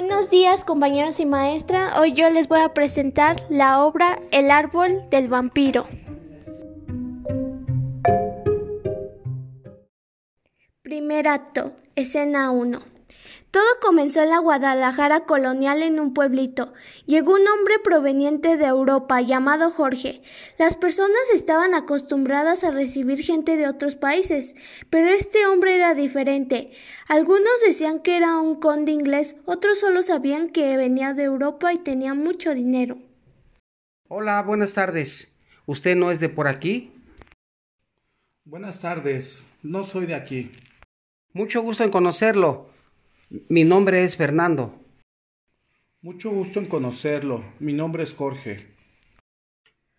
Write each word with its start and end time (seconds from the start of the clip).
Buenos 0.00 0.30
días 0.30 0.64
compañeros 0.64 1.20
y 1.20 1.26
maestra, 1.26 2.00
hoy 2.00 2.14
yo 2.14 2.30
les 2.30 2.48
voy 2.48 2.60
a 2.60 2.72
presentar 2.72 3.36
la 3.50 3.84
obra 3.84 4.18
El 4.32 4.50
árbol 4.50 5.02
del 5.10 5.28
vampiro. 5.28 5.86
Primer 10.80 11.28
acto, 11.28 11.72
escena 11.96 12.50
1. 12.50 12.89
Todo 13.50 13.64
comenzó 13.82 14.22
en 14.22 14.30
la 14.30 14.38
Guadalajara 14.38 15.20
colonial 15.20 15.82
en 15.82 15.98
un 15.98 16.14
pueblito. 16.14 16.72
Llegó 17.06 17.34
un 17.34 17.48
hombre 17.48 17.80
proveniente 17.82 18.56
de 18.56 18.66
Europa 18.66 19.20
llamado 19.22 19.72
Jorge. 19.72 20.22
Las 20.56 20.76
personas 20.76 21.18
estaban 21.34 21.74
acostumbradas 21.74 22.62
a 22.62 22.70
recibir 22.70 23.24
gente 23.24 23.56
de 23.56 23.66
otros 23.66 23.96
países, 23.96 24.54
pero 24.88 25.08
este 25.08 25.46
hombre 25.46 25.74
era 25.74 25.94
diferente. 25.94 26.70
Algunos 27.08 27.60
decían 27.66 27.98
que 27.98 28.16
era 28.16 28.38
un 28.38 28.60
conde 28.60 28.92
inglés, 28.92 29.34
otros 29.46 29.80
solo 29.80 30.04
sabían 30.04 30.48
que 30.48 30.76
venía 30.76 31.12
de 31.12 31.24
Europa 31.24 31.72
y 31.72 31.78
tenía 31.78 32.14
mucho 32.14 32.54
dinero. 32.54 32.98
Hola, 34.08 34.40
buenas 34.42 34.74
tardes. 34.74 35.34
¿Usted 35.66 35.96
no 35.96 36.12
es 36.12 36.20
de 36.20 36.28
por 36.28 36.46
aquí? 36.46 36.92
Buenas 38.44 38.78
tardes, 38.78 39.42
no 39.62 39.82
soy 39.82 40.06
de 40.06 40.14
aquí. 40.14 40.52
Mucho 41.32 41.62
gusto 41.62 41.82
en 41.82 41.90
conocerlo. 41.90 42.70
Mi 43.30 43.62
nombre 43.62 44.02
es 44.02 44.16
Fernando. 44.16 44.74
Mucho 46.02 46.30
gusto 46.30 46.58
en 46.58 46.66
conocerlo. 46.66 47.44
Mi 47.60 47.72
nombre 47.72 48.02
es 48.02 48.12
Jorge. 48.12 48.74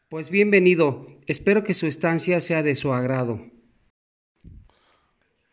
Pues 0.10 0.30
bienvenido. 0.30 1.08
Espero 1.28 1.64
que 1.64 1.74
su 1.74 1.88
estancia 1.88 2.42
sea 2.42 2.62
de 2.62 2.76
su 2.76 2.92
agrado. 2.92 3.50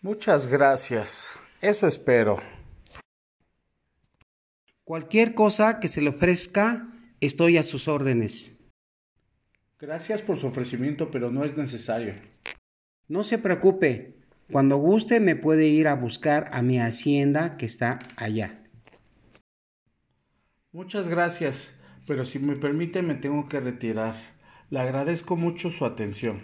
Muchas 0.01 0.49
gracias. 0.49 1.29
Eso 1.61 1.87
espero. 1.87 2.43
Cualquier 4.83 5.35
cosa 5.35 5.79
que 5.79 5.87
se 5.87 6.01
le 6.01 6.11
ofrezca, 6.11 6.93
estoy 7.21 7.59
a 7.59 7.63
sus 7.63 7.87
órdenes. 7.87 8.59
Gracias 9.79 10.21
por 10.23 10.37
su 10.37 10.49
ofrecimiento, 10.49 11.13
pero 11.13 11.31
no 11.31 11.45
es 11.45 11.57
necesario. 11.57 12.17
No 13.07 13.23
se 13.23 13.39
preocupe. 13.39 14.18
Cuando 14.51 14.79
guste 14.79 15.21
me 15.21 15.37
puede 15.37 15.69
ir 15.69 15.89
a 15.89 15.95
buscar 15.95 16.49
a 16.53 16.63
mi 16.63 16.81
hacienda 16.81 17.59
que 17.59 17.67
está 17.67 17.99
allá. 18.17 18.65
Muchas 20.73 21.09
gracias, 21.09 21.71
pero 22.07 22.25
si 22.25 22.39
me 22.39 22.57
permite 22.57 23.03
me 23.03 23.15
tengo 23.15 23.47
que 23.47 23.61
retirar. 23.61 24.15
Le 24.71 24.81
agradezco 24.81 25.37
mucho 25.37 25.69
su 25.69 25.85
atención. 25.85 26.41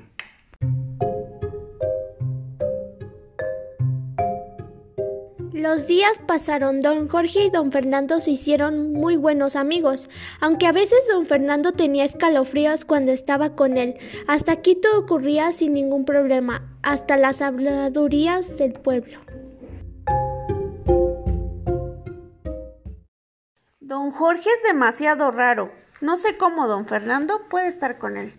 Los 5.65 5.87
días 5.87 6.19
pasaron, 6.19 6.83
don 6.83 7.09
Jorge 7.09 7.45
y 7.47 7.51
don 7.51 7.73
Fernando 7.73 8.21
se 8.21 8.33
hicieron 8.33 8.93
muy 8.93 9.17
buenos 9.17 9.57
amigos, 9.57 10.11
aunque 10.39 10.67
a 10.67 10.73
veces 10.73 10.99
don 11.11 11.25
Fernando 11.25 11.73
tenía 11.73 12.05
escalofríos 12.05 12.85
cuando 12.85 13.13
estaba 13.13 13.57
con 13.57 13.79
él. 13.79 13.95
Hasta 14.29 14.53
aquí 14.53 14.75
todo 14.75 15.01
ocurría 15.01 15.53
sin 15.53 15.73
ningún 15.73 16.05
problema, 16.05 16.71
hasta 16.83 17.17
las 17.17 17.41
habladurías 17.41 18.59
del 18.59 18.75
pueblo. 18.75 19.21
Don 23.81 24.11
Jorge 24.11 24.51
es 24.51 24.63
demasiado 24.71 25.31
raro. 25.31 25.73
No 26.03 26.19
sé 26.19 26.37
cómo 26.37 26.69
don 26.69 26.85
Fernando 26.87 27.41
puede 27.49 27.69
estar 27.69 27.97
con 27.99 28.19
él. 28.19 28.35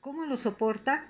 ¿Cómo 0.00 0.26
lo 0.26 0.36
soporta? 0.36 1.02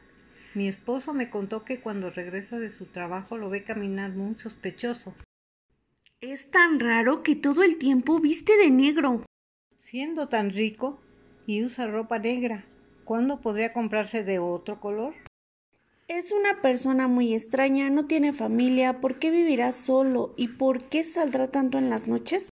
Mi 0.57 0.69
esposo 0.69 1.13
me 1.13 1.29
contó 1.29 1.65
que 1.65 1.81
cuando 1.81 2.09
regresa 2.09 2.59
de 2.59 2.71
su 2.71 2.87
trabajo 2.87 3.37
lo 3.37 3.51
ve 3.51 3.63
caminar 3.63 4.13
muy 4.13 4.37
sospechoso. 4.37 5.15
Es 6.23 6.51
tan 6.51 6.81
raro 6.81 7.23
que 7.23 7.37
todo 7.37 7.63
el 7.63 7.77
tiempo 7.77 8.21
viste 8.21 8.57
de 8.57 8.71
negro. 8.71 9.27
Siendo 9.79 10.29
tan 10.29 10.49
rico 10.49 10.99
y 11.47 11.63
usa 11.63 11.87
ropa 11.87 12.19
negra, 12.19 12.65
¿cuándo 13.05 13.39
podría 13.39 13.75
comprarse 13.75 14.25
de 14.25 14.39
otro 14.39 14.81
color? 14.81 15.13
Es 16.09 16.33
una 16.33 16.63
persona 16.63 17.07
muy 17.07 17.35
extraña, 17.35 17.91
no 17.91 18.07
tiene 18.07 18.33
familia, 18.33 19.03
¿por 19.03 19.19
qué 19.19 19.31
vivirá 19.31 19.73
solo 19.73 20.33
y 20.39 20.49
por 20.49 20.89
qué 20.89 21.05
saldrá 21.05 21.49
tanto 21.49 21.77
en 21.77 21.91
las 21.91 22.07
noches? 22.07 22.49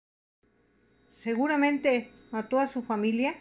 Seguramente 1.11 2.11
mató 2.33 2.59
a 2.59 2.69
su 2.69 2.83
familia. 2.83 3.34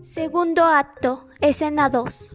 Segundo 0.00 0.62
acto, 0.62 1.26
escena 1.40 1.88
2. 1.90 2.30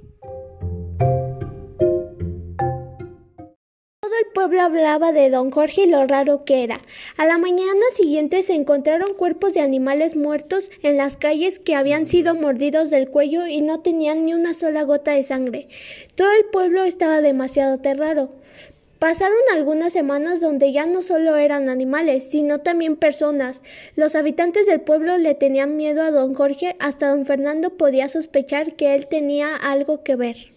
Todo 4.02 4.12
el 4.20 4.32
pueblo 4.34 4.62
hablaba 4.62 5.14
de 5.14 5.30
don 5.30 5.50
Jorge 5.50 5.84
y 5.84 5.90
lo 5.90 6.06
raro 6.06 6.44
que 6.44 6.64
era. 6.64 6.82
A 7.16 7.26
la 7.26 7.38
mañana 7.38 7.86
siguiente 7.94 8.42
se 8.44 8.56
encontraron 8.56 9.14
cuerpos 9.14 9.54
de 9.54 9.62
animales 9.62 10.18
muertos 10.18 10.72
en 10.82 10.98
las 10.98 11.16
calles 11.16 11.60
que 11.60 11.76
habían 11.76 12.06
sido 12.06 12.36
mordidos 12.36 12.90
del 12.90 13.10
cuello 13.10 13.48
y 13.48 13.62
no 13.62 13.80
tenían 13.80 14.24
ni 14.24 14.34
una 14.34 14.54
sola 14.54 14.84
gota 14.84 15.12
de 15.12 15.24
sangre. 15.24 15.70
Todo 16.16 16.34
el 16.38 16.46
pueblo 16.52 16.84
estaba 16.84 17.22
demasiado 17.22 17.76
aterrado. 17.76 18.44
Pasaron 19.04 19.36
algunas 19.52 19.92
semanas 19.92 20.40
donde 20.40 20.72
ya 20.72 20.86
no 20.86 21.04
solo 21.04 21.36
eran 21.36 21.68
animales, 21.68 22.32
sino 22.32 22.60
también 22.60 22.96
personas. 22.96 23.62
Los 23.98 24.16
habitantes 24.16 24.66
del 24.66 24.80
pueblo 24.80 25.18
le 25.18 25.36
tenían 25.36 25.76
miedo 25.76 26.04
a 26.04 26.10
don 26.10 26.34
Jorge, 26.34 26.78
hasta 26.80 27.10
don 27.10 27.26
Fernando 27.26 27.76
podía 27.76 28.08
sospechar 28.08 28.78
que 28.78 28.96
él 28.96 29.08
tenía 29.08 29.58
algo 29.58 30.06
que 30.06 30.16
ver. 30.16 30.54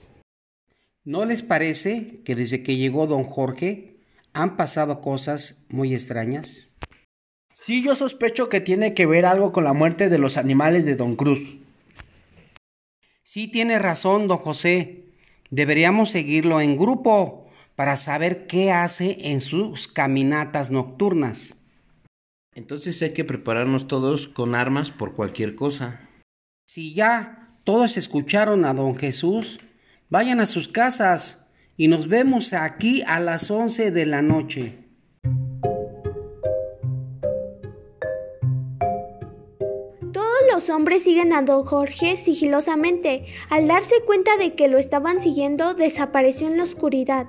¿No 1.02 1.24
les 1.24 1.42
parece 1.42 2.22
que 2.24 2.36
desde 2.36 2.62
que 2.62 2.76
llegó 2.76 3.08
don 3.08 3.24
Jorge 3.24 3.96
han 4.32 4.56
pasado 4.56 5.00
cosas 5.00 5.64
muy 5.68 5.92
extrañas? 5.92 6.70
Sí, 7.52 7.82
yo 7.82 7.96
sospecho 7.96 8.48
que 8.48 8.60
tiene 8.60 8.94
que 8.94 9.06
ver 9.06 9.26
algo 9.26 9.50
con 9.50 9.64
la 9.64 9.72
muerte 9.72 10.08
de 10.08 10.18
los 10.18 10.36
animales 10.36 10.84
de 10.84 10.94
don 10.94 11.16
Cruz. 11.16 11.58
Sí, 13.24 13.48
tiene 13.48 13.80
razón, 13.80 14.28
don 14.28 14.38
José. 14.38 15.02
Deberíamos 15.50 16.10
seguirlo 16.10 16.60
en 16.60 16.76
grupo 16.76 17.45
para 17.76 17.96
saber 17.96 18.46
qué 18.46 18.72
hace 18.72 19.18
en 19.20 19.40
sus 19.40 19.86
caminatas 19.86 20.70
nocturnas. 20.70 21.56
Entonces 22.54 23.00
hay 23.02 23.12
que 23.12 23.24
prepararnos 23.24 23.86
todos 23.86 24.28
con 24.28 24.54
armas 24.54 24.90
por 24.90 25.14
cualquier 25.14 25.54
cosa. 25.54 26.00
Si 26.66 26.94
ya 26.94 27.52
todos 27.64 27.98
escucharon 27.98 28.64
a 28.64 28.72
don 28.72 28.96
Jesús, 28.96 29.60
vayan 30.08 30.40
a 30.40 30.46
sus 30.46 30.68
casas 30.68 31.46
y 31.76 31.88
nos 31.88 32.08
vemos 32.08 32.54
aquí 32.54 33.02
a 33.06 33.20
las 33.20 33.50
once 33.50 33.90
de 33.90 34.06
la 34.06 34.22
noche. 34.22 34.78
Todos 40.12 40.40
los 40.50 40.70
hombres 40.70 41.04
siguen 41.04 41.34
a 41.34 41.42
don 41.42 41.66
Jorge 41.66 42.16
sigilosamente. 42.16 43.26
Al 43.50 43.68
darse 43.68 43.96
cuenta 44.06 44.38
de 44.38 44.54
que 44.54 44.68
lo 44.68 44.78
estaban 44.78 45.20
siguiendo, 45.20 45.74
desapareció 45.74 46.48
en 46.48 46.56
la 46.56 46.64
oscuridad. 46.64 47.26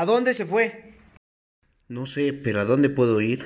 ¿A 0.00 0.06
dónde 0.06 0.32
se 0.32 0.46
fue? 0.46 0.94
No 1.88 2.06
sé, 2.06 2.32
pero 2.32 2.62
¿a 2.62 2.64
dónde 2.64 2.88
puedo 2.88 3.20
ir? 3.20 3.44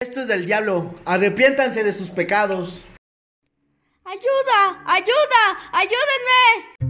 Esto 0.00 0.22
es 0.22 0.28
del 0.28 0.46
diablo. 0.46 0.94
Arrepiéntanse 1.04 1.84
de 1.84 1.92
sus 1.92 2.08
pecados. 2.08 2.86
¡Ayuda! 4.06 4.82
¡Ayuda! 4.86 5.58
¡Ayúdenme! 5.72 6.88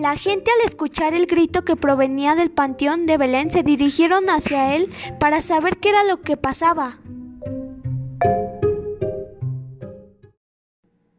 La 0.00 0.16
gente 0.16 0.52
al 0.52 0.64
escuchar 0.64 1.12
el 1.14 1.26
grito 1.26 1.64
que 1.64 1.74
provenía 1.74 2.36
del 2.36 2.52
panteón 2.52 3.06
de 3.06 3.16
Belén 3.16 3.50
se 3.50 3.64
dirigieron 3.64 4.30
hacia 4.30 4.76
él 4.76 4.94
para 5.18 5.42
saber 5.42 5.78
qué 5.78 5.88
era 5.88 6.04
lo 6.04 6.22
que 6.22 6.36
pasaba. 6.36 7.00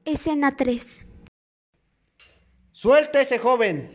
Escena 0.06 0.56
3 0.56 1.09
¡Suelta 2.82 3.20
ese 3.20 3.40
joven! 3.40 3.92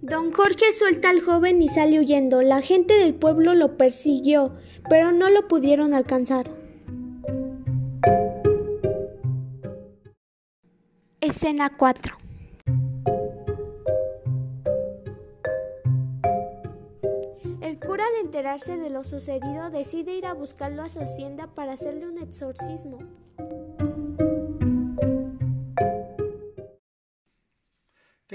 Don 0.00 0.32
Jorge 0.32 0.72
suelta 0.72 1.10
al 1.10 1.20
joven 1.20 1.60
y 1.60 1.68
sale 1.68 1.98
huyendo. 1.98 2.40
La 2.40 2.62
gente 2.62 2.94
del 2.94 3.14
pueblo 3.14 3.52
lo 3.52 3.76
persiguió, 3.76 4.56
pero 4.88 5.12
no 5.12 5.28
lo 5.28 5.46
pudieron 5.46 5.92
alcanzar. 5.92 6.50
Escena 11.20 11.76
4 11.76 12.16
El 17.60 17.78
cura 17.78 18.04
al 18.06 18.24
enterarse 18.24 18.78
de 18.78 18.88
lo 18.88 19.04
sucedido 19.04 19.68
decide 19.68 20.14
ir 20.14 20.24
a 20.24 20.32
buscarlo 20.32 20.82
a 20.82 20.88
su 20.88 21.00
hacienda 21.00 21.46
para 21.54 21.72
hacerle 21.74 22.08
un 22.08 22.16
exorcismo. 22.16 23.00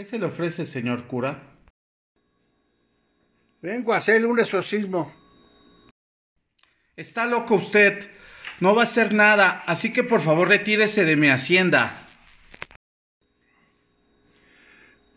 ¿Qué 0.06 0.12
se 0.12 0.20
le 0.20 0.28
ofrece, 0.28 0.68
señor 0.68 1.08
cura? 1.08 1.42
Vengo 3.60 3.92
a 3.92 3.98
hacerle 3.98 4.28
un 4.28 4.40
exorcismo. 4.40 5.12
Está 6.96 7.26
loco 7.26 7.56
usted. 7.56 8.08
No 8.60 8.76
va 8.76 8.82
a 8.82 8.84
hacer 8.84 9.16
nada, 9.16 9.64
así 9.66 9.92
que 9.92 10.04
por 10.04 10.22
favor 10.22 10.48
retírese 10.48 11.06
de 11.06 11.16
mi 11.16 11.30
hacienda. 11.30 12.06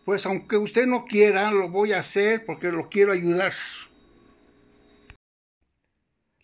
Pues 0.07 0.25
aunque 0.25 0.57
usted 0.57 0.87
no 0.87 1.05
quiera, 1.05 1.51
lo 1.51 1.69
voy 1.69 1.93
a 1.93 1.99
hacer 1.99 2.47
porque 2.47 2.73
lo 2.73 2.89
quiero 2.89 3.13
ayudar. 3.13 3.53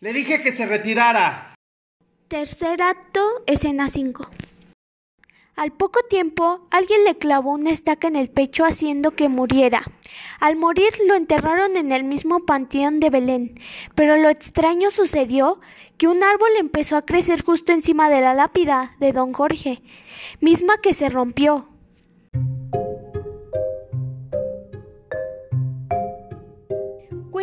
Le 0.00 0.12
dije 0.12 0.42
que 0.42 0.52
se 0.52 0.66
retirara. 0.66 1.54
Tercer 2.28 2.82
acto, 2.82 3.42
escena 3.46 3.88
5. 3.88 4.30
Al 5.56 5.70
poco 5.70 6.00
tiempo, 6.10 6.66
alguien 6.72 7.04
le 7.04 7.16
clavó 7.16 7.52
una 7.52 7.70
estaca 7.70 8.08
en 8.08 8.16
el 8.16 8.28
pecho 8.28 8.64
haciendo 8.64 9.12
que 9.12 9.28
muriera. 9.28 9.82
Al 10.40 10.56
morir 10.56 10.92
lo 11.06 11.14
enterraron 11.14 11.76
en 11.76 11.92
el 11.92 12.02
mismo 12.02 12.40
panteón 12.40 12.98
de 12.98 13.08
Belén, 13.08 13.54
pero 13.94 14.16
lo 14.16 14.30
extraño 14.30 14.90
sucedió 14.90 15.60
que 15.96 16.08
un 16.08 16.24
árbol 16.24 16.48
empezó 16.58 16.96
a 16.96 17.02
crecer 17.02 17.44
justo 17.44 17.72
encima 17.72 18.10
de 18.10 18.20
la 18.20 18.34
lápida 18.34 18.96
de 18.98 19.12
don 19.12 19.32
Jorge, 19.32 19.80
misma 20.40 20.78
que 20.78 20.92
se 20.92 21.08
rompió. 21.08 21.68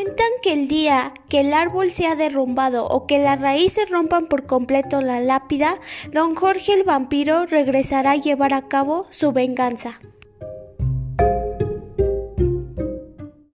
Cuentan 0.02 0.32
que 0.42 0.54
el 0.54 0.68
día 0.68 1.14
que 1.30 1.42
el 1.42 1.54
árbol 1.54 1.92
sea 1.92 2.16
derrumbado 2.16 2.88
o 2.88 3.06
que 3.06 3.20
las 3.20 3.40
raíces 3.40 3.88
rompan 3.88 4.26
por 4.26 4.48
completo 4.48 5.00
la 5.00 5.20
lápida, 5.20 5.76
don 6.12 6.34
Jorge 6.34 6.74
el 6.74 6.84
vampiro 6.84 7.46
regresará 7.46 8.14
a 8.14 8.16
llevar 8.16 8.52
a 8.56 8.68
cabo 8.68 9.06
su 9.12 9.32
venganza. 9.32 10.00